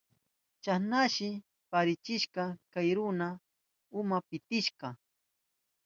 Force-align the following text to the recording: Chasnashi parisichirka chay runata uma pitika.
Chasnashi 0.63 1.29
parisichirka 1.69 2.43
chay 2.71 2.89
runata 2.97 3.39
uma 3.99 4.17
pitika. 4.27 4.87